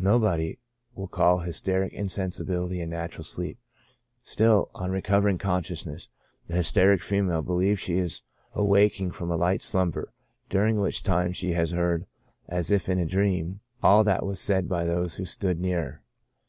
[0.00, 0.58] Nobody
[0.92, 3.60] will call hysteric insensibility a natural sleep;
[4.20, 6.08] still, on recovering consciousness,
[6.48, 8.22] the hysteric female believes she is
[8.54, 10.12] awaking from a light slumber,
[10.50, 12.06] during which time she has heard,
[12.48, 16.02] as if in a dream, all that was said by those who stood near her.